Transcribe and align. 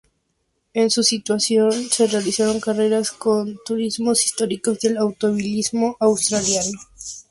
En 0.73 0.89
su 0.89 1.03
sustitución, 1.03 1.69
se 1.71 2.07
realizaron 2.07 2.59
carreras 2.59 3.11
con 3.11 3.59
turismos 3.63 4.25
históricos 4.25 4.79
del 4.79 4.97
automovilismo 4.97 5.95
australiano. 5.99 6.79